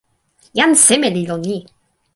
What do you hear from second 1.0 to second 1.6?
li lon ni?